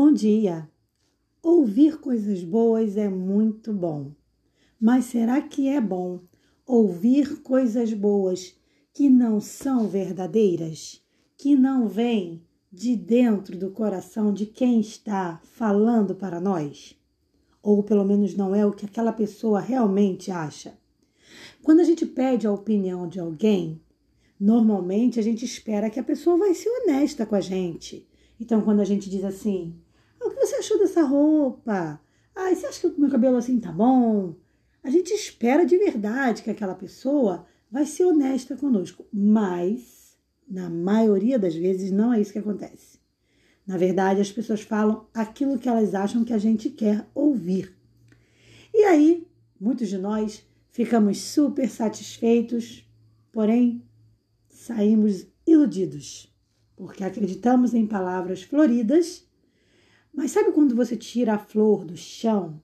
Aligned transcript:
Bom 0.00 0.12
dia! 0.12 0.70
Ouvir 1.42 1.98
coisas 1.98 2.44
boas 2.44 2.96
é 2.96 3.08
muito 3.08 3.72
bom. 3.72 4.12
Mas 4.80 5.06
será 5.06 5.42
que 5.42 5.66
é 5.66 5.80
bom 5.80 6.20
ouvir 6.64 7.42
coisas 7.42 7.92
boas 7.92 8.56
que 8.94 9.10
não 9.10 9.40
são 9.40 9.88
verdadeiras, 9.88 11.04
que 11.36 11.56
não 11.56 11.88
vêm 11.88 12.44
de 12.72 12.94
dentro 12.94 13.58
do 13.58 13.72
coração 13.72 14.32
de 14.32 14.46
quem 14.46 14.78
está 14.78 15.40
falando 15.42 16.14
para 16.14 16.40
nós? 16.40 16.96
Ou 17.60 17.82
pelo 17.82 18.04
menos 18.04 18.36
não 18.36 18.54
é 18.54 18.64
o 18.64 18.70
que 18.70 18.86
aquela 18.86 19.12
pessoa 19.12 19.58
realmente 19.58 20.30
acha? 20.30 20.78
Quando 21.60 21.80
a 21.80 21.84
gente 21.84 22.06
pede 22.06 22.46
a 22.46 22.52
opinião 22.52 23.08
de 23.08 23.18
alguém, 23.18 23.82
normalmente 24.38 25.18
a 25.18 25.22
gente 25.24 25.44
espera 25.44 25.90
que 25.90 25.98
a 25.98 26.04
pessoa 26.04 26.38
vai 26.38 26.54
ser 26.54 26.68
honesta 26.68 27.26
com 27.26 27.34
a 27.34 27.40
gente 27.40 28.06
então, 28.40 28.62
quando 28.62 28.80
a 28.80 28.84
gente 28.84 29.10
diz 29.10 29.24
assim, 29.24 29.74
ah, 30.20 30.26
o 30.26 30.30
que 30.30 30.36
você 30.36 30.54
achou 30.68 30.78
dessa 30.78 31.02
roupa? 31.02 32.00
Ah, 32.34 32.54
você 32.54 32.66
acha 32.66 32.80
que 32.80 32.86
o 32.86 33.00
meu 33.00 33.10
cabelo 33.10 33.36
assim 33.36 33.58
tá 33.58 33.72
bom? 33.72 34.34
A 34.82 34.90
gente 34.90 35.12
espera 35.12 35.64
de 35.64 35.78
verdade 35.78 36.42
que 36.42 36.50
aquela 36.50 36.74
pessoa 36.74 37.46
vai 37.70 37.86
ser 37.86 38.04
honesta 38.04 38.54
conosco, 38.54 39.06
mas 39.12 40.16
na 40.46 40.68
maioria 40.68 41.38
das 41.38 41.54
vezes 41.54 41.90
não 41.90 42.12
é 42.12 42.20
isso 42.20 42.32
que 42.32 42.38
acontece. 42.38 42.98
Na 43.66 43.76
verdade, 43.76 44.20
as 44.20 44.30
pessoas 44.30 44.60
falam 44.60 45.06
aquilo 45.12 45.58
que 45.58 45.68
elas 45.68 45.94
acham 45.94 46.24
que 46.24 46.32
a 46.32 46.38
gente 46.38 46.70
quer 46.70 47.06
ouvir. 47.14 47.74
E 48.72 48.84
aí, 48.84 49.26
muitos 49.60 49.88
de 49.88 49.98
nós 49.98 50.46
ficamos 50.70 51.18
super 51.18 51.68
satisfeitos, 51.68 52.86
porém 53.32 53.82
saímos 54.48 55.26
iludidos 55.46 56.32
porque 56.78 57.02
acreditamos 57.02 57.74
em 57.74 57.84
palavras 57.84 58.44
floridas. 58.44 59.27
Mas 60.14 60.30
sabe 60.30 60.52
quando 60.52 60.74
você 60.74 60.96
tira 60.96 61.34
a 61.34 61.38
flor 61.38 61.84
do 61.84 61.96
chão 61.96 62.60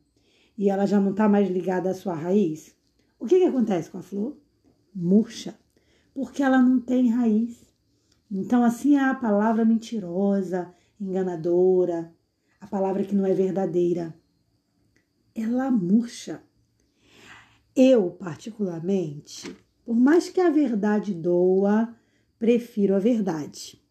e 0.56 0.68
ela 0.70 0.86
já 0.86 1.00
não 1.00 1.10
está 1.10 1.28
mais 1.28 1.48
ligada 1.48 1.90
à 1.90 1.94
sua 1.94 2.14
raiz? 2.14 2.74
O 3.18 3.26
que, 3.26 3.38
que 3.38 3.44
acontece 3.44 3.90
com 3.90 3.98
a 3.98 4.02
flor? 4.02 4.36
Murcha, 4.94 5.58
porque 6.12 6.42
ela 6.42 6.58
não 6.58 6.80
tem 6.80 7.10
raiz. 7.10 7.64
Então, 8.30 8.64
assim 8.64 8.96
é 8.96 9.00
a 9.00 9.14
palavra 9.14 9.64
mentirosa, 9.64 10.74
enganadora, 11.00 12.12
a 12.60 12.66
palavra 12.66 13.04
que 13.04 13.14
não 13.14 13.26
é 13.26 13.32
verdadeira. 13.32 14.14
Ela 15.34 15.70
murcha. 15.70 16.42
Eu, 17.76 18.10
particularmente, 18.10 19.54
por 19.84 19.96
mais 19.96 20.28
que 20.28 20.40
a 20.40 20.50
verdade 20.50 21.12
doa, 21.12 21.94
prefiro 22.38 22.94
a 22.94 22.98
verdade. 22.98 23.82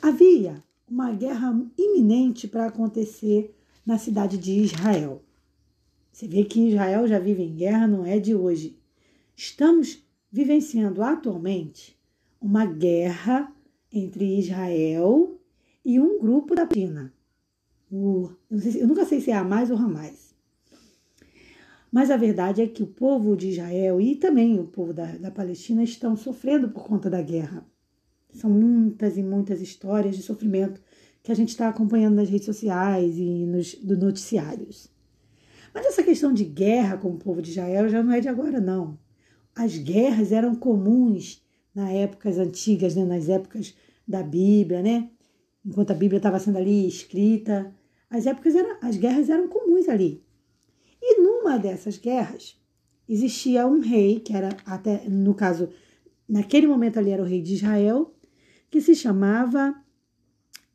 Havia 0.00 0.62
uma 0.88 1.12
guerra 1.12 1.60
iminente 1.76 2.46
para 2.46 2.66
acontecer 2.66 3.54
na 3.84 3.98
cidade 3.98 4.38
de 4.38 4.52
Israel. 4.52 5.22
Você 6.12 6.26
vê 6.26 6.44
que 6.44 6.68
Israel 6.68 7.06
já 7.06 7.18
vive 7.18 7.42
em 7.42 7.54
guerra, 7.54 7.86
não 7.86 8.04
é 8.06 8.18
de 8.18 8.34
hoje. 8.34 8.78
Estamos 9.36 10.02
vivenciando 10.30 11.02
atualmente 11.02 11.98
uma 12.40 12.64
guerra 12.64 13.52
entre 13.92 14.38
Israel 14.38 15.38
e 15.84 16.00
um 16.00 16.18
grupo 16.18 16.54
da 16.54 16.66
Palestina. 16.66 17.12
O, 17.90 18.30
eu, 18.50 18.58
eu, 18.80 18.88
nunca 18.88 19.04
sei 19.04 19.20
se 19.20 19.30
é 19.30 19.34
Hamas 19.34 19.70
ou 19.70 19.76
Hamas. 19.76 20.34
Mas 21.90 22.10
a 22.10 22.16
verdade 22.16 22.62
é 22.62 22.66
que 22.66 22.82
o 22.82 22.86
povo 22.86 23.36
de 23.36 23.48
Israel 23.48 24.00
e 24.00 24.16
também 24.16 24.58
o 24.58 24.64
povo 24.64 24.92
da, 24.92 25.16
da 25.16 25.30
Palestina 25.30 25.82
estão 25.82 26.16
sofrendo 26.16 26.68
por 26.68 26.84
conta 26.84 27.08
da 27.08 27.22
guerra. 27.22 27.66
São 28.36 28.50
muitas 28.50 29.16
e 29.16 29.22
muitas 29.22 29.60
histórias 29.60 30.16
de 30.16 30.22
sofrimento 30.22 30.80
que 31.22 31.32
a 31.32 31.34
gente 31.34 31.48
está 31.48 31.68
acompanhando 31.68 32.16
nas 32.16 32.28
redes 32.28 32.46
sociais 32.46 33.16
e 33.18 33.46
nos 33.46 33.74
do 33.74 33.96
noticiários. 33.96 34.88
Mas 35.74 35.86
essa 35.86 36.02
questão 36.02 36.32
de 36.32 36.44
guerra 36.44 36.96
com 36.96 37.10
o 37.10 37.18
povo 37.18 37.42
de 37.42 37.50
Israel 37.50 37.88
já 37.88 38.02
não 38.02 38.12
é 38.12 38.20
de 38.20 38.28
agora, 38.28 38.60
não. 38.60 38.98
As 39.54 39.76
guerras 39.76 40.32
eram 40.32 40.54
comuns 40.54 41.42
nas 41.74 41.90
épocas 41.90 42.38
antigas, 42.38 42.94
né? 42.94 43.04
nas 43.04 43.28
épocas 43.28 43.74
da 44.06 44.22
Bíblia, 44.22 44.82
né? 44.82 45.10
Enquanto 45.64 45.90
a 45.90 45.94
Bíblia 45.94 46.18
estava 46.18 46.38
sendo 46.38 46.58
ali 46.58 46.86
escrita, 46.86 47.74
as 48.08 48.26
épocas 48.26 48.54
eram, 48.54 48.78
as 48.80 48.96
guerras 48.96 49.28
eram 49.28 49.48
comuns 49.48 49.88
ali. 49.88 50.22
E 51.02 51.20
numa 51.20 51.58
dessas 51.58 51.98
guerras 51.98 52.58
existia 53.08 53.66
um 53.66 53.80
rei 53.80 54.20
que 54.20 54.32
era 54.32 54.56
até 54.64 55.08
no 55.08 55.34
caso 55.34 55.68
naquele 56.28 56.66
momento 56.66 56.98
ali 56.98 57.10
era 57.10 57.22
o 57.22 57.26
rei 57.26 57.40
de 57.40 57.54
Israel 57.54 58.15
que 58.70 58.80
se 58.80 58.94
chamava. 58.94 59.74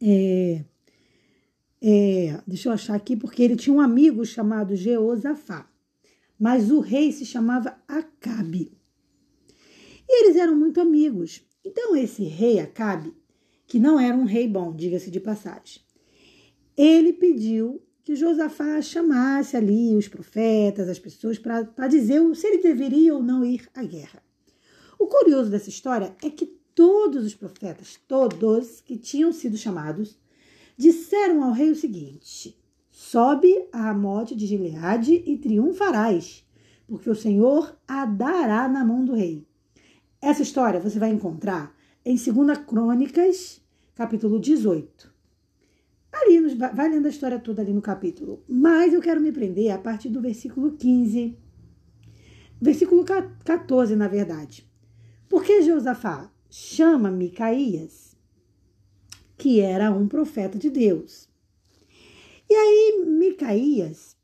É, 0.01 0.63
é, 1.81 2.41
deixa 2.45 2.69
eu 2.69 2.73
achar 2.73 2.95
aqui, 2.95 3.15
porque 3.15 3.41
ele 3.41 3.55
tinha 3.55 3.75
um 3.75 3.81
amigo 3.81 4.23
chamado 4.25 4.75
Jeosafá, 4.75 5.67
mas 6.39 6.69
o 6.69 6.79
rei 6.79 7.11
se 7.11 7.25
chamava 7.25 7.75
Acabe. 7.87 8.71
E 10.07 10.23
eles 10.23 10.35
eram 10.35 10.55
muito 10.55 10.79
amigos. 10.79 11.43
Então, 11.65 11.95
esse 11.95 12.23
rei 12.23 12.59
Acabe, 12.59 13.13
que 13.65 13.79
não 13.79 13.99
era 13.99 14.15
um 14.15 14.25
rei 14.25 14.47
bom, 14.47 14.75
diga-se 14.75 15.09
de 15.09 15.19
passagem, 15.19 15.81
ele 16.75 17.13
pediu 17.13 17.81
que 18.03 18.15
Josafá 18.15 18.81
chamasse 18.81 19.55
ali 19.55 19.95
os 19.95 20.07
profetas, 20.07 20.89
as 20.89 20.99
pessoas, 20.99 21.37
para 21.37 21.87
dizer 21.87 22.19
se 22.35 22.47
ele 22.47 22.57
deveria 22.57 23.13
ou 23.13 23.21
não 23.21 23.45
ir 23.45 23.69
à 23.73 23.83
guerra. 23.83 24.21
O 24.99 25.07
curioso 25.07 25.49
dessa 25.49 25.69
história 25.69 26.15
é 26.23 26.29
que 26.29 26.60
todos 26.75 27.25
os 27.25 27.35
profetas, 27.35 27.99
todos 28.07 28.81
que 28.81 28.97
tinham 28.97 29.31
sido 29.31 29.57
chamados, 29.57 30.17
disseram 30.77 31.43
ao 31.43 31.51
rei 31.51 31.71
o 31.71 31.75
seguinte: 31.75 32.57
Sobe 32.89 33.67
a 33.71 33.81
Ramote 33.81 34.35
de 34.35 34.45
Gileade 34.45 35.23
e 35.25 35.37
triunfarás, 35.37 36.45
porque 36.87 37.09
o 37.09 37.15
Senhor 37.15 37.77
a 37.87 38.05
dará 38.05 38.67
na 38.67 38.83
mão 38.83 39.03
do 39.03 39.13
rei. 39.13 39.45
Essa 40.21 40.41
história 40.41 40.79
você 40.79 40.99
vai 40.99 41.09
encontrar 41.09 41.75
em 42.05 42.15
2 42.15 42.57
Crônicas, 42.59 43.61
capítulo 43.95 44.39
18. 44.39 45.11
Ali, 46.11 46.39
nos, 46.39 46.53
vai 46.53 46.89
lendo 46.89 47.05
a 47.05 47.09
história 47.09 47.39
toda 47.39 47.61
ali 47.61 47.73
no 47.73 47.81
capítulo. 47.81 48.43
Mas 48.47 48.93
eu 48.93 49.01
quero 49.01 49.21
me 49.21 49.31
prender 49.31 49.71
a 49.71 49.77
partir 49.77 50.09
do 50.09 50.21
versículo 50.21 50.73
15. 50.73 51.37
Versículo 52.59 53.05
14, 53.05 53.95
na 53.95 54.07
verdade. 54.07 54.69
Porque 55.29 55.61
Jeosafá 55.61 56.29
chama 56.51 57.09
Micaías, 57.09 58.17
que 59.37 59.61
era 59.61 59.89
um 59.89 60.05
profeta 60.05 60.59
de 60.59 60.69
Deus. 60.69 61.29
E 62.49 62.53
aí 62.53 63.05
Micaías 63.07 64.17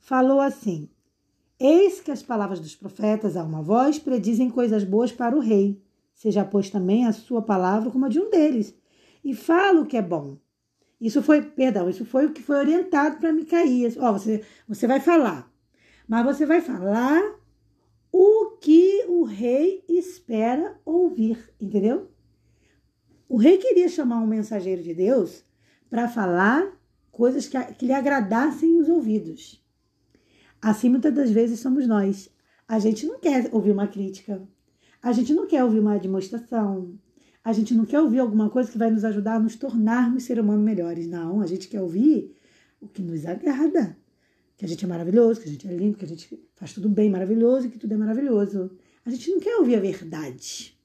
falou 0.00 0.40
assim: 0.40 0.90
Eis 1.58 2.00
que 2.00 2.10
as 2.10 2.22
palavras 2.22 2.58
dos 2.58 2.74
profetas 2.74 3.36
a 3.36 3.44
uma 3.44 3.62
voz 3.62 3.96
predizem 3.96 4.50
coisas 4.50 4.82
boas 4.82 5.12
para 5.12 5.36
o 5.36 5.40
rei. 5.40 5.80
Seja, 6.12 6.44
pois, 6.44 6.68
também 6.68 7.06
a 7.06 7.12
sua 7.12 7.40
palavra 7.40 7.90
como 7.90 8.06
a 8.06 8.08
de 8.08 8.20
um 8.20 8.28
deles, 8.28 8.74
e 9.24 9.34
fala 9.34 9.80
o 9.80 9.86
que 9.86 9.96
é 9.96 10.02
bom. 10.02 10.36
Isso 11.00 11.22
foi, 11.22 11.42
perdão, 11.42 11.88
isso 11.88 12.04
foi 12.04 12.26
o 12.26 12.32
que 12.32 12.42
foi 12.42 12.56
orientado 12.56 13.18
para 13.18 13.32
Micaías. 13.32 13.96
Ó, 13.96 14.12
você, 14.12 14.44
você 14.68 14.86
vai 14.86 15.00
falar, 15.00 15.50
mas 16.06 16.24
você 16.24 16.44
vai 16.44 16.60
falar 16.60 17.41
que 18.62 19.04
o 19.08 19.24
rei 19.24 19.84
espera 19.88 20.80
ouvir, 20.84 21.52
entendeu? 21.60 22.08
O 23.28 23.36
rei 23.36 23.58
queria 23.58 23.88
chamar 23.88 24.20
um 24.20 24.26
mensageiro 24.26 24.80
de 24.80 24.94
Deus 24.94 25.44
para 25.90 26.08
falar 26.08 26.72
coisas 27.10 27.48
que, 27.48 27.60
que 27.74 27.86
lhe 27.86 27.92
agradassem 27.92 28.80
os 28.80 28.88
ouvidos. 28.88 29.60
Assim, 30.60 30.88
muitas 30.88 31.12
das 31.12 31.30
vezes 31.32 31.58
somos 31.58 31.88
nós. 31.88 32.30
A 32.68 32.78
gente 32.78 33.04
não 33.04 33.18
quer 33.18 33.50
ouvir 33.52 33.72
uma 33.72 33.88
crítica, 33.88 34.40
a 35.02 35.10
gente 35.10 35.34
não 35.34 35.44
quer 35.44 35.64
ouvir 35.64 35.80
uma 35.80 35.98
demonstração, 35.98 36.96
a 37.42 37.52
gente 37.52 37.74
não 37.74 37.84
quer 37.84 38.00
ouvir 38.00 38.20
alguma 38.20 38.48
coisa 38.48 38.70
que 38.70 38.78
vai 38.78 38.92
nos 38.92 39.04
ajudar 39.04 39.34
a 39.34 39.40
nos 39.40 39.56
tornarmos 39.56 40.22
seres 40.22 40.44
humanos 40.44 40.64
melhores. 40.64 41.08
Não, 41.08 41.40
a 41.40 41.46
gente 41.46 41.66
quer 41.66 41.82
ouvir 41.82 42.32
o 42.80 42.86
que 42.86 43.02
nos 43.02 43.26
agrada 43.26 43.96
que 44.62 44.66
a 44.66 44.68
gente 44.68 44.84
é 44.84 44.88
maravilhoso, 44.88 45.40
que 45.40 45.48
a 45.48 45.50
gente 45.50 45.66
é 45.66 45.74
lindo, 45.74 45.98
que 45.98 46.04
a 46.04 46.08
gente 46.08 46.40
faz 46.54 46.72
tudo 46.72 46.88
bem, 46.88 47.10
maravilhoso 47.10 47.66
e 47.66 47.70
que 47.70 47.78
tudo 47.78 47.94
é 47.94 47.96
maravilhoso. 47.96 48.70
A 49.04 49.10
gente 49.10 49.28
não 49.32 49.40
quer 49.40 49.56
ouvir 49.56 49.74
a 49.74 49.80
verdade. 49.80 50.78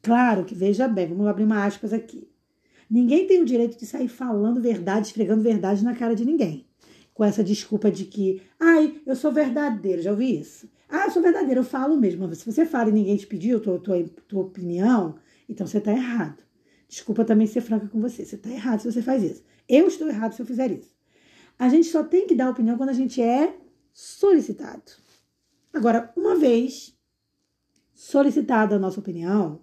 Claro 0.00 0.44
que, 0.44 0.54
veja 0.54 0.86
bem, 0.86 1.08
vamos 1.08 1.26
abrir 1.26 1.42
uma 1.42 1.64
aspas 1.64 1.92
aqui. 1.92 2.30
Ninguém 2.88 3.26
tem 3.26 3.42
o 3.42 3.44
direito 3.44 3.76
de 3.76 3.84
sair 3.84 4.06
falando 4.06 4.62
verdade, 4.62 5.08
esfregando 5.08 5.42
verdade 5.42 5.82
na 5.82 5.92
cara 5.92 6.14
de 6.14 6.24
ninguém. 6.24 6.64
Com 7.12 7.24
essa 7.24 7.42
desculpa 7.42 7.90
de 7.90 8.04
que, 8.04 8.40
ai, 8.60 9.00
eu 9.04 9.16
sou 9.16 9.32
verdadeiro, 9.32 10.00
já 10.00 10.12
ouvi 10.12 10.38
isso? 10.38 10.70
Ah, 10.88 11.06
eu 11.06 11.10
sou 11.10 11.20
verdadeiro, 11.20 11.62
eu 11.62 11.64
falo 11.64 11.96
mesmo. 11.96 12.32
Se 12.32 12.46
você 12.46 12.64
fala 12.64 12.90
e 12.90 12.92
ninguém 12.92 13.16
te 13.16 13.26
pediu 13.26 13.58
tua, 13.58 13.80
tua, 13.80 14.04
tua 14.28 14.42
opinião, 14.42 15.16
então 15.48 15.66
você 15.66 15.78
está 15.78 15.90
errado. 15.90 16.44
Desculpa 16.88 17.24
também 17.24 17.48
ser 17.48 17.60
franca 17.60 17.88
com 17.88 18.00
você. 18.00 18.24
Você 18.24 18.36
está 18.36 18.50
errado 18.50 18.82
se 18.82 18.92
você 18.92 19.02
faz 19.02 19.24
isso. 19.24 19.42
Eu 19.68 19.88
estou 19.88 20.06
errado 20.06 20.34
se 20.34 20.40
eu 20.40 20.46
fizer 20.46 20.70
isso. 20.70 20.91
A 21.62 21.68
gente 21.68 21.86
só 21.86 22.02
tem 22.02 22.26
que 22.26 22.34
dar 22.34 22.50
opinião 22.50 22.76
quando 22.76 22.88
a 22.88 22.92
gente 22.92 23.22
é 23.22 23.56
solicitado. 23.92 24.82
Agora, 25.72 26.12
uma 26.16 26.34
vez 26.34 26.92
solicitada 27.94 28.74
a 28.74 28.78
nossa 28.80 28.98
opinião, 28.98 29.60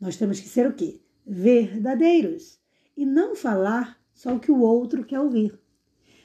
nós 0.00 0.16
temos 0.16 0.38
que 0.38 0.48
ser 0.48 0.68
o 0.68 0.72
quê? 0.72 1.00
Verdadeiros 1.26 2.60
e 2.96 3.04
não 3.04 3.34
falar 3.34 4.00
só 4.14 4.32
o 4.32 4.38
que 4.38 4.52
o 4.52 4.60
outro 4.60 5.04
quer 5.04 5.18
ouvir. 5.18 5.58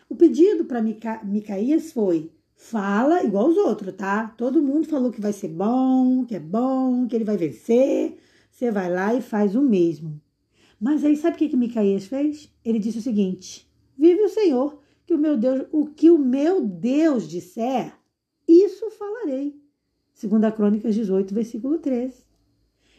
O 0.07 0.15
pedido 0.15 0.65
para 0.65 0.83
Mica 0.83 1.19
Micaías 1.23 1.91
foi: 1.91 2.31
fala 2.55 3.23
igual 3.23 3.47
os 3.47 3.57
outros, 3.57 3.95
tá? 3.95 4.27
Todo 4.37 4.61
mundo 4.61 4.87
falou 4.87 5.11
que 5.11 5.19
vai 5.19 5.33
ser 5.33 5.47
bom, 5.47 6.25
que 6.25 6.35
é 6.35 6.39
bom, 6.39 7.07
que 7.07 7.15
ele 7.15 7.25
vai 7.25 7.37
vencer. 7.37 8.19
Você 8.51 8.69
vai 8.69 8.87
lá 8.87 9.15
e 9.15 9.21
faz 9.23 9.55
o 9.55 9.63
mesmo. 9.63 10.21
Mas 10.79 11.03
aí 11.03 11.17
sabe 11.17 11.37
o 11.37 11.39
que, 11.39 11.49
que 11.49 11.57
Micaías 11.57 12.05
fez? 12.05 12.53
Ele 12.63 12.77
disse 12.77 12.99
o 12.99 13.01
seguinte: 13.01 13.67
Vive 13.97 14.21
o 14.21 14.29
Senhor, 14.29 14.76
que 15.07 15.13
o 15.13 15.17
meu 15.17 15.37
Deus, 15.37 15.65
o 15.71 15.87
que 15.87 16.11
o 16.11 16.19
meu 16.19 16.67
Deus 16.67 17.27
disser, 17.27 17.97
isso 18.45 18.91
falarei. 18.91 19.57
Segunda 20.13 20.51
Crônicas 20.51 20.93
18, 20.93 21.33
versículo 21.33 21.79
13. 21.79 22.25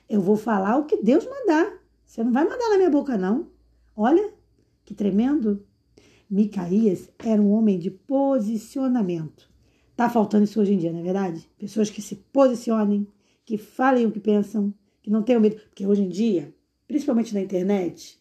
Eu 0.08 0.22
vou 0.22 0.36
falar 0.36 0.78
o 0.78 0.86
que 0.86 0.96
Deus 1.02 1.26
mandar. 1.26 1.78
Você 2.06 2.24
não 2.24 2.32
vai 2.32 2.44
mandar 2.44 2.70
na 2.70 2.78
minha 2.78 2.88
boca, 2.88 3.18
não. 3.18 3.50
Olha, 3.94 4.32
que 4.86 4.94
tremendo. 4.94 5.62
Micaías 6.30 7.10
era 7.18 7.40
um 7.40 7.50
homem 7.50 7.78
de 7.78 7.90
posicionamento. 7.90 9.50
Tá 9.94 10.08
faltando 10.08 10.44
isso 10.44 10.60
hoje 10.60 10.72
em 10.72 10.78
dia, 10.78 10.92
não 10.92 11.00
é 11.00 11.02
verdade? 11.02 11.50
Pessoas 11.58 11.90
que 11.90 12.00
se 12.00 12.16
posicionem, 12.16 13.06
que 13.44 13.58
falem 13.58 14.06
o 14.06 14.12
que 14.12 14.20
pensam, 14.20 14.72
que 15.02 15.10
não 15.10 15.22
tenham 15.22 15.42
medo. 15.42 15.60
Porque 15.68 15.86
hoje 15.86 16.02
em 16.02 16.08
dia, 16.08 16.54
principalmente 16.86 17.34
na 17.34 17.42
internet, 17.42 18.18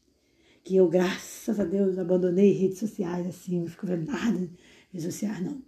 que 0.68 0.76
eu, 0.76 0.90
graças 0.90 1.62
a 1.62 1.64
Deus, 1.64 1.98
abandonei 1.98 2.52
redes 2.52 2.78
sociais, 2.78 3.26
assim, 3.26 3.62
não 3.62 3.68
fico 3.68 3.88
vendo 3.88 4.06
nada 4.12 4.50
redes 4.92 5.06
sociais, 5.06 5.42
não. 5.42 5.62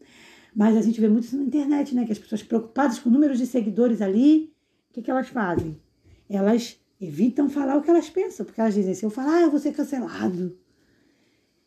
Mas 0.54 0.76
a 0.76 0.82
gente 0.82 1.00
vê 1.00 1.08
muito 1.08 1.24
isso 1.24 1.38
na 1.38 1.44
internet, 1.44 1.96
né? 1.96 2.06
Que 2.06 2.12
as 2.12 2.20
pessoas 2.20 2.44
preocupadas 2.44 3.00
com 3.00 3.10
números 3.10 3.38
de 3.38 3.46
seguidores 3.46 4.02
ali, 4.02 4.54
o 4.90 4.94
que, 4.94 5.02
que 5.02 5.10
elas 5.10 5.30
fazem? 5.30 5.80
Elas 6.30 6.78
evitam 7.00 7.50
falar 7.50 7.78
o 7.78 7.82
que 7.82 7.90
elas 7.90 8.10
pensam, 8.10 8.46
porque 8.46 8.60
elas 8.60 8.74
dizem, 8.74 8.94
se 8.94 9.06
eu 9.06 9.10
falar, 9.10 9.42
eu 9.42 9.50
vou 9.50 9.60
ser 9.60 9.72
cancelado. 9.72 10.58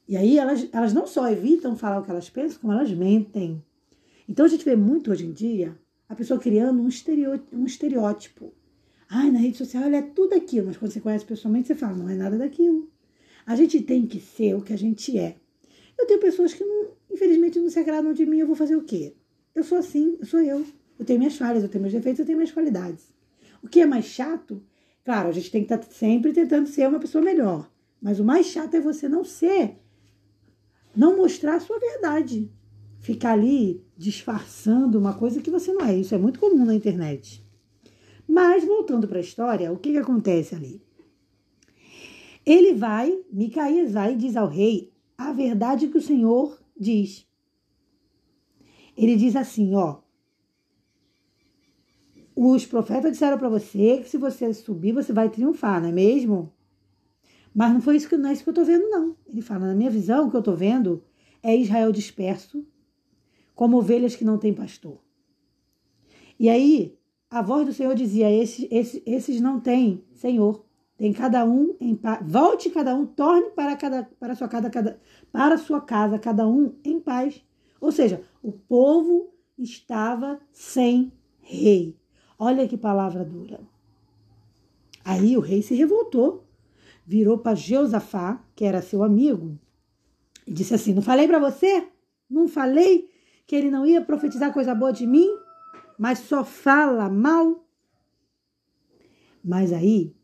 E 0.07 0.15
aí 0.15 0.37
elas, 0.37 0.69
elas 0.71 0.93
não 0.93 1.07
só 1.07 1.31
evitam 1.31 1.75
falar 1.75 2.01
o 2.01 2.05
que 2.05 2.11
elas 2.11 2.29
pensam, 2.29 2.61
como 2.61 2.75
elas 2.75 2.93
mentem. 2.93 3.65
Então 4.29 4.45
a 4.45 4.49
gente 4.49 4.65
vê 4.65 4.77
muito 4.77 5.11
hoje 5.11 5.25
em 5.25 5.33
dia 5.33 5.75
a 6.07 6.15
pessoa 6.15 6.39
criando 6.39 6.83
um 6.83 6.89
estereótipo. 6.89 7.57
Um 7.57 7.65
estereótipo. 7.65 8.53
Ai, 9.09 9.31
na 9.31 9.39
rede 9.39 9.57
social 9.57 9.85
ela 9.85 9.97
é 9.97 10.03
tudo 10.03 10.35
aquilo, 10.35 10.67
mas 10.67 10.77
quando 10.77 10.93
você 10.93 11.01
conhece 11.01 11.25
pessoalmente, 11.25 11.69
você 11.69 11.75
fala, 11.75 11.97
não 11.97 12.11
é 12.11 12.15
nada 12.15 12.37
daquilo. 12.37 12.92
A 13.45 13.57
gente 13.57 13.81
tem 13.83 14.07
que 14.07 14.21
ser 14.21 14.55
o 14.55 14.63
que 14.63 14.73
a 14.73 14.79
gente 14.79 15.19
é. 15.19 15.37
Eu 15.99 16.07
tenho 16.07 16.21
pessoas 16.21 16.55
que, 16.55 16.65
não, 16.65 16.89
infelizmente, 17.11 17.59
não 17.59 17.71
se 17.71 17.79
agradam 17.79 18.13
de 18.13 18.25
mim, 18.25 18.39
eu 18.39 18.47
vou 18.47 18.57
fazer 18.57 18.77
o 18.77 18.83
quê? 18.83 19.15
Eu 19.55 19.65
sou 19.65 19.79
assim, 19.79 20.17
eu 20.21 20.27
sou 20.27 20.41
eu. 20.41 20.65
Eu 20.99 21.05
tenho 21.05 21.19
minhas 21.19 21.37
falhas, 21.37 21.63
eu 21.63 21.69
tenho 21.69 21.83
meus 21.83 21.93
defeitos, 21.93 22.21
eu 22.21 22.27
tenho 22.27 22.39
minhas 22.39 22.53
qualidades. 22.53 23.13
O 23.63 23.69
que 23.69 23.81
é 23.81 23.87
mais 23.87 24.05
chato, 24.05 24.63
claro, 25.05 25.29
a 25.29 25.33
gente 25.33 25.51
tem 25.51 25.65
que 25.65 25.73
estar 25.73 25.83
sempre 25.93 26.33
tentando 26.33 26.69
ser 26.69 26.89
uma 26.89 27.01
pessoa 27.01 27.23
melhor. 27.23 27.71
Mas 28.01 28.19
o 28.19 28.25
mais 28.25 28.47
chato 28.47 28.75
é 28.75 28.81
você 28.81 29.09
não 29.09 29.25
ser, 29.25 29.77
não 30.95 31.17
mostrar 31.17 31.57
a 31.57 31.61
sua 31.61 31.79
verdade. 31.79 32.51
Ficar 33.01 33.33
ali 33.33 33.85
disfarçando 33.97 34.99
uma 34.99 35.15
coisa 35.15 35.41
que 35.41 35.51
você 35.51 35.73
não 35.73 35.85
é. 35.85 35.97
Isso 35.97 36.15
é 36.15 36.19
muito 36.19 36.39
comum 36.39 36.65
na 36.65 36.75
internet. 36.75 37.45
Mas, 38.29 38.65
voltando 38.65 39.09
para 39.09 39.19
a 39.19 39.23
história, 39.23 39.73
o 39.73 39.77
que, 39.77 39.93
que 39.93 39.99
acontece 39.99 40.55
ali? 40.55 40.81
Ele 42.45 42.75
vai, 42.75 43.17
Micaías 43.31 43.93
vai 43.93 44.15
e 44.15 44.17
diz 44.17 44.37
ao 44.37 44.49
rei 44.49 44.93
a 45.17 45.33
verdade 45.33 45.89
que 45.89 45.99
o 45.99 46.03
Senhor 46.03 46.61
diz. 46.79 47.27
Ele 48.97 49.17
diz 49.17 49.37
assim, 49.37 49.75
ó. 49.75 50.01
Os 52.35 52.67
profetas 52.67 53.13
disseram 53.13 53.39
para 53.39 53.49
você 53.49 53.99
que 53.99 54.09
se 54.09 54.17
você 54.19 54.53
subir, 54.53 54.93
você 54.93 55.13
vai 55.13 55.29
triunfar, 55.29 55.81
não 55.81 55.91
é 55.91 55.93
mesmo? 55.93 56.53
Mas 57.55 57.73
não 57.73 57.81
foi 57.81 57.97
isso 57.97 58.09
que 58.09 58.17
não 58.17 58.31
é 58.31 58.33
isso 58.33 58.43
que 58.43 58.51
eu 58.51 58.55
tô 58.55 58.65
vendo, 58.65 58.89
não. 58.89 59.17
Ele 59.27 59.43
fala, 59.43 59.67
na 59.67 59.75
minha 59.75 59.91
visão, 59.91 60.27
o 60.27 60.31
que 60.31 60.37
eu 60.37 60.43
tô 60.43 60.55
vendo 60.55 61.05
é 61.43 61.57
Israel 61.57 61.93
disperso, 61.93 62.67
como 63.55 63.77
ovelhas 63.77 64.17
que 64.17 64.25
não 64.25 64.39
têm 64.39 64.55
pastor. 64.55 64.99
E 66.39 66.49
aí, 66.49 66.99
a 67.31 67.43
voz 67.43 67.67
do 67.67 67.73
Senhor 67.73 67.95
dizia: 67.95 68.31
esses, 68.31 68.67
esses, 68.71 69.03
esses 69.07 69.41
não 69.41 69.61
têm 69.61 70.05
Senhor. 70.15 70.65
Tem 70.97 71.13
cada 71.13 71.45
um 71.45 71.77
em 71.81 71.95
paz. 71.95 72.21
Volte 72.25 72.71
cada 72.71 72.95
um, 72.95 73.07
torne 73.07 73.51
para, 73.51 73.77
cada, 73.77 74.05
para, 74.21 74.35
sua 74.35 74.49
casa, 74.49 74.71
cada, 74.71 75.01
para 75.33 75.59
sua 75.59 75.81
casa 75.81 76.19
cada 76.19 76.47
um 76.47 76.75
em 76.85 77.01
paz. 77.01 77.43
Ou 77.81 77.91
seja, 77.91 78.23
o 78.43 78.53
povo 78.53 79.33
estava 79.59 80.41
sem 80.53 81.13
rei. 81.41 81.99
Olha 82.39 82.69
que 82.69 82.77
palavra 82.77 83.25
dura. 83.25 83.61
Aí 85.05 85.37
o 85.37 85.41
rei 85.41 85.63
se 85.63 85.75
revoltou, 85.75 86.47
virou 87.05 87.39
para 87.39 87.57
Jeosafá, 87.57 88.45
que 88.55 88.65
era 88.65 88.81
seu 88.81 89.03
amigo, 89.03 89.59
e 90.47 90.53
disse 90.53 90.75
assim: 90.75 90.95
Não 90.95 91.03
falei 91.03 91.27
para 91.27 91.39
você? 91.39 91.89
Não 92.31 92.47
falei 92.47 93.11
que 93.47 93.57
ele 93.57 93.71
não 93.71 93.85
ia 93.85 94.01
profetizar 94.01 94.53
coisa 94.53 94.75
boa 94.75 94.93
de 94.93 95.07
mim, 95.07 95.29
mas 95.99 96.21
só 96.21 96.45
fala 96.45 97.09
mal? 97.09 97.67
Mas 99.45 99.73
aí 99.73 100.15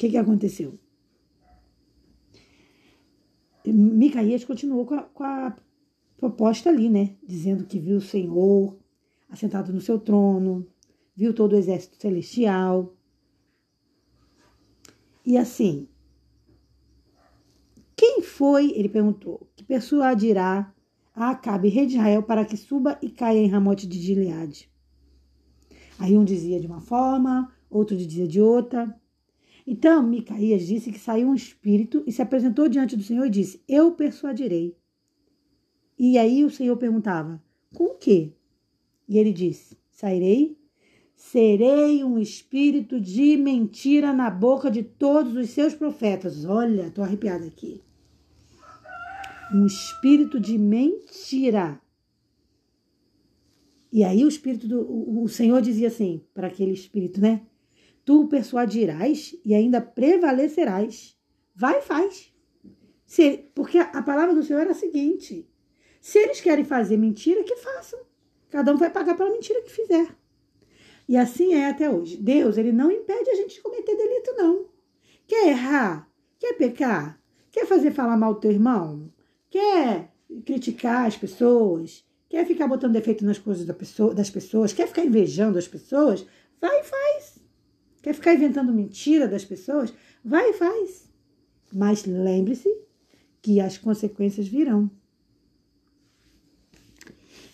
que, 0.00 0.08
que 0.08 0.16
aconteceu? 0.16 0.78
Micaías 3.66 4.42
continuou 4.46 4.86
com 4.86 4.94
a, 4.94 5.02
com 5.02 5.22
a 5.22 5.54
proposta 6.16 6.70
ali, 6.70 6.88
né? 6.88 7.16
Dizendo 7.22 7.66
que 7.66 7.78
viu 7.78 7.98
o 7.98 8.00
Senhor 8.00 8.78
assentado 9.28 9.70
no 9.74 9.80
seu 9.80 9.98
trono, 9.98 10.66
viu 11.14 11.34
todo 11.34 11.52
o 11.52 11.56
exército 11.56 11.98
celestial. 12.00 12.96
E 15.24 15.36
assim, 15.36 15.86
quem 17.94 18.22
foi, 18.22 18.72
ele 18.72 18.88
perguntou, 18.88 19.46
que 19.54 19.62
persuadirá 19.62 20.74
a 21.14 21.30
Acabe, 21.30 21.68
rei 21.68 21.84
de 21.84 21.96
Israel, 21.96 22.22
para 22.22 22.46
que 22.46 22.56
suba 22.56 22.98
e 23.02 23.10
caia 23.10 23.38
em 23.38 23.48
Ramote 23.48 23.86
de 23.86 23.98
Gileade? 23.98 24.72
Aí 25.98 26.16
um 26.16 26.24
dizia 26.24 26.58
de 26.58 26.66
uma 26.66 26.80
forma, 26.80 27.52
outro 27.68 27.94
dizia 27.94 28.26
de 28.26 28.40
outra. 28.40 28.98
Então 29.72 30.02
Micaías 30.02 30.66
disse 30.66 30.90
que 30.90 30.98
saiu 30.98 31.28
um 31.28 31.34
espírito 31.34 32.02
e 32.04 32.10
se 32.10 32.20
apresentou 32.20 32.68
diante 32.68 32.96
do 32.96 33.04
Senhor 33.04 33.26
e 33.26 33.30
disse: 33.30 33.62
Eu 33.68 33.92
persuadirei. 33.92 34.76
E 35.96 36.18
aí 36.18 36.44
o 36.44 36.50
Senhor 36.50 36.76
perguntava: 36.76 37.40
Com 37.72 37.84
o 37.84 37.94
quê? 37.94 38.32
E 39.08 39.16
ele 39.16 39.32
disse: 39.32 39.78
Sairei, 39.88 40.58
serei 41.14 42.02
um 42.02 42.18
espírito 42.18 43.00
de 43.00 43.36
mentira 43.36 44.12
na 44.12 44.28
boca 44.28 44.68
de 44.72 44.82
todos 44.82 45.36
os 45.36 45.50
seus 45.50 45.72
profetas. 45.72 46.44
Olha, 46.44 46.88
estou 46.88 47.04
arrepiada 47.04 47.46
aqui. 47.46 47.80
Um 49.54 49.64
espírito 49.66 50.40
de 50.40 50.58
mentira. 50.58 51.80
E 53.92 54.02
aí 54.02 54.24
o 54.24 54.28
espírito 54.28 54.66
do 54.66 54.80
o, 54.80 55.22
o 55.22 55.28
Senhor 55.28 55.62
dizia 55.62 55.86
assim 55.86 56.24
para 56.34 56.48
aquele 56.48 56.72
espírito, 56.72 57.20
né? 57.20 57.42
Tu 58.04 58.28
persuadirás 58.28 59.36
e 59.44 59.54
ainda 59.54 59.80
prevalecerás. 59.80 61.16
Vai 61.54 61.78
e 61.78 61.82
faz. 61.82 62.32
Se, 63.06 63.50
porque 63.54 63.78
a 63.78 64.02
palavra 64.02 64.34
do 64.34 64.42
Senhor 64.42 64.66
é 64.66 64.70
a 64.70 64.74
seguinte: 64.74 65.48
se 66.00 66.18
eles 66.18 66.40
querem 66.40 66.64
fazer 66.64 66.96
mentira, 66.96 67.44
que 67.44 67.56
façam. 67.56 68.00
Cada 68.48 68.72
um 68.72 68.76
vai 68.76 68.90
pagar 68.90 69.16
pela 69.16 69.30
mentira 69.30 69.62
que 69.62 69.70
fizer. 69.70 70.08
E 71.08 71.16
assim 71.16 71.54
é 71.54 71.68
até 71.68 71.90
hoje. 71.90 72.16
Deus, 72.16 72.56
ele 72.56 72.72
não 72.72 72.90
impede 72.90 73.30
a 73.30 73.34
gente 73.34 73.56
de 73.56 73.60
cometer 73.60 73.96
delito, 73.96 74.32
não. 74.36 74.66
Quer 75.26 75.48
errar? 75.48 76.08
Quer 76.38 76.54
pecar? 76.54 77.20
Quer 77.52 77.66
fazer 77.66 77.90
falar 77.90 78.16
mal 78.16 78.34
do 78.34 78.40
teu 78.40 78.50
irmão? 78.50 79.12
Quer 79.50 80.12
criticar 80.44 81.06
as 81.06 81.16
pessoas? 81.16 82.04
Quer 82.28 82.46
ficar 82.46 82.68
botando 82.68 82.92
defeito 82.92 83.24
nas 83.24 83.38
coisas 83.38 83.66
da 83.66 83.74
pessoa, 83.74 84.14
das 84.14 84.30
pessoas? 84.30 84.72
Quer 84.72 84.86
ficar 84.86 85.04
invejando 85.04 85.58
as 85.58 85.66
pessoas? 85.66 86.24
Vai 86.60 86.80
e 86.80 86.84
faz. 86.84 87.29
Quer 88.02 88.14
ficar 88.14 88.34
inventando 88.34 88.72
mentira 88.72 89.28
das 89.28 89.44
pessoas? 89.44 89.92
Vai 90.24 90.50
e 90.50 90.52
faz. 90.54 91.08
Mas 91.72 92.04
lembre-se 92.04 92.68
que 93.42 93.60
as 93.60 93.78
consequências 93.78 94.48
virão. 94.48 94.90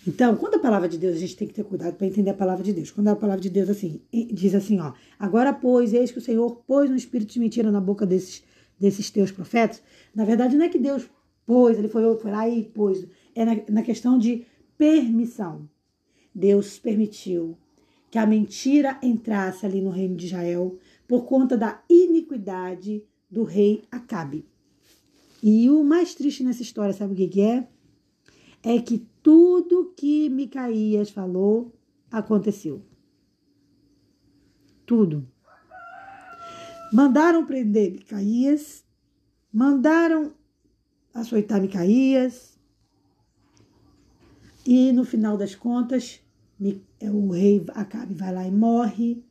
Então, 0.07 0.37
quando 0.37 0.55
a 0.55 0.61
palavra 0.61 0.89
de 0.89 0.99
Deus, 0.99 1.17
a 1.17 1.19
gente 1.19 1.37
tem 1.37 1.49
que 1.49 1.55
ter 1.55 1.65
cuidado 1.65 1.97
para 1.97 2.07
entender 2.07 2.31
a 2.31 2.35
palavra 2.35 2.63
de 2.63 2.73
Deus. 2.73 2.93
Quando 2.93 3.09
a 3.09 3.17
palavra 3.17 3.41
de 3.41 3.51
Deus 3.51 3.69
assim, 3.69 4.01
diz 4.33 4.55
assim, 4.55 4.79
ó, 4.79 4.93
agora 5.19 5.53
pois, 5.53 5.93
eis 5.93 6.13
que 6.13 6.19
o 6.19 6.23
Senhor 6.23 6.63
pôs 6.65 6.89
um 6.89 6.95
espírito 6.95 7.33
de 7.33 7.41
mentira 7.41 7.73
na 7.73 7.81
boca 7.81 8.07
desses, 8.07 8.45
desses 8.79 9.11
teus 9.11 9.33
profetas. 9.33 9.83
Na 10.15 10.25
verdade, 10.25 10.57
não 10.57 10.65
é 10.65 10.69
que 10.69 10.79
Deus 10.79 11.09
pôs, 11.45 11.77
ele 11.77 11.89
foi, 11.89 12.03
foi 12.19 12.31
lá 12.31 12.49
e 12.49 12.63
pôs. 12.63 13.05
É 13.35 13.45
na, 13.45 13.57
na 13.69 13.83
questão 13.83 14.17
de 14.17 14.47
permissão. 14.79 15.69
Deus 16.33 16.79
permitiu 16.79 17.59
que 18.11 18.19
a 18.19 18.27
mentira 18.27 18.99
entrasse 19.03 19.67
ali 19.67 19.81
no 19.81 19.91
reino 19.91 20.17
de 20.17 20.27
Israel 20.27 20.79
por 21.07 21.25
conta 21.25 21.57
da 21.57 21.83
iniquidade 21.89 23.05
do 23.31 23.45
rei 23.45 23.83
Acabe. 23.91 24.47
E 25.43 25.69
o 25.71 25.85
mais 25.85 26.15
triste 26.15 26.43
nessa 26.43 26.63
história, 26.63 26.93
sabe 26.93 27.13
o 27.13 27.29
que, 27.29 27.41
é? 27.41 27.69
É 28.63 28.81
que 28.81 29.07
tudo 29.23 29.93
que 29.97 30.29
Micaías 30.29 31.11
falou 31.11 31.73
aconteceu. 32.11 32.83
Tudo. 34.85 35.29
Mandaram 36.93 37.45
prender 37.45 37.93
Micaías, 37.93 38.85
mandaram 39.53 40.33
açoitar 41.13 41.61
Micaías. 41.61 42.59
E 44.65 44.91
no 44.93 45.05
final 45.05 45.37
das 45.37 45.55
contas, 45.55 46.21
o 46.59 47.31
rei 47.31 47.65
Acabe 47.75 48.15
vai 48.15 48.33
lá 48.33 48.47
e 48.47 48.51
morre. 48.51 49.25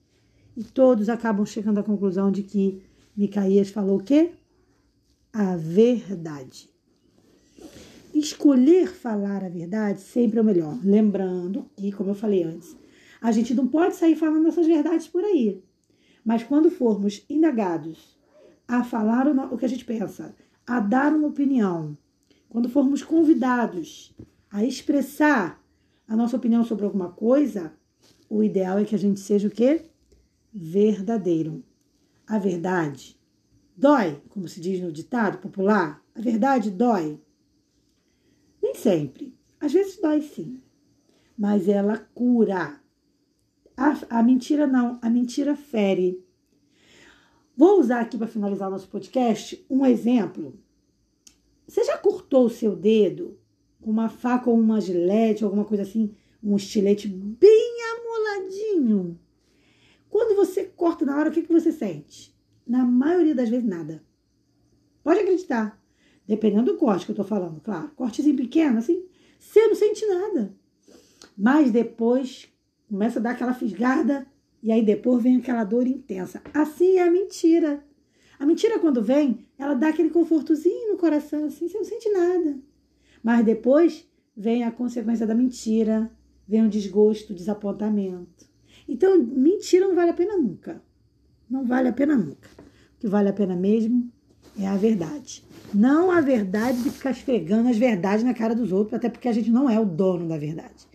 E 0.56 0.64
todos 0.64 1.10
acabam 1.10 1.46
chegando 1.46 1.80
à 1.80 1.84
conclusão 1.84 2.32
de 2.32 2.44
que 2.44 2.82
Micaías 3.16 3.70
falou 3.70 3.98
o 4.00 4.04
quê? 4.04 4.32
A 5.34 5.58
verdade. 5.58 6.70
Escolher 8.14 8.88
falar 8.88 9.44
a 9.44 9.50
verdade 9.50 10.00
sempre 10.00 10.40
é 10.40 10.42
o 10.42 10.46
melhor. 10.46 10.80
Lembrando 10.82 11.70
que, 11.76 11.92
como 11.92 12.12
eu 12.12 12.16
falei 12.16 12.44
antes, 12.44 12.76
a 13.22 13.32
gente 13.32 13.54
não 13.54 13.68
pode 13.68 13.96
sair 13.96 14.16
falando 14.16 14.48
essas 14.48 14.66
verdades 14.66 15.08
por 15.08 15.24
aí. 15.24 15.62
Mas 16.24 16.44
quando 16.44 16.72
formos 16.72 17.26
indagados 17.30 18.18
a 18.68 18.84
falar 18.84 19.28
o 19.28 19.58
que 19.58 19.66
a 19.66 19.70
gente 19.70 19.84
pensa, 19.84 20.34
a 20.66 20.80
dar 20.80 21.14
uma 21.14 21.28
opinião, 21.28 21.98
quando 22.48 22.70
formos 22.70 23.04
convidados 23.04 24.16
a 24.50 24.64
expressar 24.64 25.62
a 26.08 26.16
nossa 26.16 26.38
opinião 26.38 26.64
sobre 26.64 26.86
alguma 26.86 27.12
coisa, 27.12 27.74
o 28.30 28.44
ideal 28.44 28.78
é 28.80 28.86
que 28.86 28.96
a 28.96 29.00
gente 29.00 29.20
seja 29.20 29.48
o 29.48 29.52
quê? 29.52 29.86
Verdadeiro. 30.54 31.64
A 32.28 32.40
verdade 32.40 33.20
dói, 33.76 34.22
como 34.30 34.48
se 34.48 34.62
diz 34.62 34.80
no 34.80 34.92
ditado 34.92 35.40
popular. 35.40 36.04
A 36.14 36.22
verdade 36.22 36.72
dói. 36.72 37.20
Nem 38.62 38.74
sempre. 38.74 39.36
Às 39.60 39.74
vezes 39.74 40.00
dói 40.00 40.22
sim. 40.22 40.62
Mas 41.38 41.68
ela 41.68 41.98
cura. 42.14 42.80
A, 43.76 44.20
a 44.20 44.24
mentira 44.24 44.66
não, 44.66 45.00
a 45.02 45.10
mentira 45.10 45.56
fere. 45.56 46.24
Vou 47.58 47.80
usar 47.80 48.02
aqui 48.02 48.18
para 48.18 48.28
finalizar 48.28 48.68
o 48.68 48.72
nosso 48.72 48.88
podcast 48.88 49.66
um 49.70 49.86
exemplo. 49.86 50.58
Você 51.68 51.84
já 51.84 51.98
cortou 51.98 52.46
o 52.46 52.50
seu 52.50 52.76
dedo 52.76 53.38
uma 53.90 54.10
faca 54.10 54.50
ou 54.50 54.60
uma 54.60 54.82
gilete, 54.82 55.44
alguma 55.44 55.66
coisa 55.66 55.84
assim, 55.84 56.14
um 56.44 56.56
estilete 56.56 57.08
bem 57.08 57.78
amoladinho? 57.98 59.20
Quando 60.10 60.36
você 60.36 60.66
corta 60.66 61.06
na 61.06 61.18
hora, 61.18 61.30
o 61.30 61.32
que, 61.32 61.42
que 61.42 61.52
você 61.52 61.72
sente? 61.72 62.36
Na 62.66 62.84
maioria 62.84 63.36
das 63.36 63.50
vezes, 63.50 63.68
nada. 63.68 64.04
Pode 65.04 65.20
acreditar. 65.20 65.82
Dependendo 66.28 66.74
do 66.74 66.78
corte 66.78 67.06
que 67.06 67.12
eu 67.12 67.16
tô 67.16 67.24
falando, 67.24 67.62
claro. 67.62 67.92
Cortezinho 67.96 68.36
pequeno, 68.36 68.80
assim, 68.80 69.06
você 69.40 69.68
não 69.68 69.76
sente 69.76 70.06
nada. 70.08 70.56
Mas 71.38 71.72
depois, 71.72 72.48
começa 72.90 73.20
a 73.20 73.22
dar 73.22 73.32
aquela 73.32 73.54
fisgada 73.54 74.26
e 74.64 74.72
aí 74.72 74.84
depois 74.84 75.22
vem 75.22 75.38
aquela 75.38 75.64
dor 75.64 75.86
intensa. 75.86 76.42
Assim 76.54 76.98
é 76.98 77.04
a 77.04 77.12
mentira. 77.12 77.86
A 78.40 78.46
mentira, 78.46 78.80
quando 78.80 79.02
vem, 79.02 79.46
ela 79.58 79.76
dá 79.76 79.90
aquele 79.90 80.10
confortozinho 80.10 80.92
no 80.92 80.98
coração, 80.98 81.46
assim, 81.46 81.68
você 81.68 81.78
não 81.78 81.86
sente 81.86 82.10
nada. 82.10 82.60
Mas 83.26 83.44
depois 83.44 84.08
vem 84.38 84.64
a 84.64 84.72
consequência 84.72 85.26
da 85.26 85.34
mentira, 85.34 86.12
vem 86.48 86.64
o 86.64 86.70
desgosto, 86.70 87.34
o 87.34 87.36
desapontamento. 87.36 88.46
Então, 88.88 89.18
mentira 89.18 89.88
não 89.88 89.96
vale 89.96 90.12
a 90.12 90.14
pena 90.14 90.38
nunca. 90.38 90.80
Não 91.50 91.66
vale 91.66 91.90
a 91.90 91.94
pena 91.94 92.16
nunca. 92.16 92.48
O 92.96 93.00
que 93.00 93.08
vale 93.08 93.30
a 93.30 93.34
pena 93.34 93.56
mesmo 93.56 94.12
é 94.60 94.68
a 94.68 94.78
verdade. 94.78 95.44
Não 95.74 96.12
a 96.12 96.22
verdade 96.22 96.84
de 96.84 96.92
ficar 96.92 97.10
esfregando 97.10 97.70
as 97.70 97.78
verdades 97.78 98.24
na 98.24 98.36
cara 98.36 98.54
dos 98.54 98.72
outros, 98.72 98.94
até 98.94 99.10
porque 99.10 99.28
a 99.28 99.34
gente 99.34 99.50
não 99.50 99.68
é 99.68 99.80
o 99.80 99.86
dono 99.86 100.28
da 100.28 100.38
verdade 100.38 100.86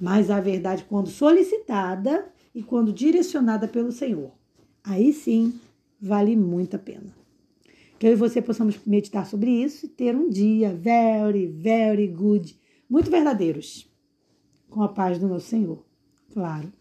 mas 0.00 0.30
a 0.30 0.40
verdade 0.40 0.84
quando 0.88 1.08
solicitada 1.08 2.26
e 2.54 2.62
quando 2.62 2.92
direcionada 2.92 3.66
pelo 3.66 3.90
Senhor. 3.90 4.32
Aí 4.84 5.12
sim 5.12 5.58
vale 6.00 6.36
muito 6.36 6.76
a 6.76 6.78
pena. 6.78 7.17
Que 7.98 8.06
eu 8.06 8.12
e 8.12 8.16
você 8.16 8.40
possamos 8.40 8.78
meditar 8.86 9.26
sobre 9.26 9.50
isso 9.50 9.86
e 9.86 9.88
ter 9.88 10.14
um 10.14 10.28
dia 10.28 10.72
very, 10.72 11.46
very 11.46 12.06
good, 12.06 12.56
muito 12.88 13.10
verdadeiros, 13.10 13.90
com 14.70 14.82
a 14.82 14.88
paz 14.88 15.18
do 15.18 15.26
nosso 15.26 15.46
Senhor, 15.46 15.84
claro. 16.32 16.72